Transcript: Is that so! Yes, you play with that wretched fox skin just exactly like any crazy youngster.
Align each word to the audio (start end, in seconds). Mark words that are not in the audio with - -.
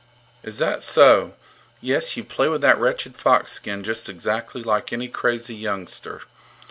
Is 0.41 0.57
that 0.57 0.81
so! 0.81 1.35
Yes, 1.79 2.17
you 2.17 2.23
play 2.23 2.49
with 2.49 2.61
that 2.61 2.79
wretched 2.79 3.15
fox 3.15 3.51
skin 3.51 3.83
just 3.83 4.09
exactly 4.09 4.63
like 4.63 4.91
any 4.91 5.07
crazy 5.07 5.53
youngster. 5.53 6.21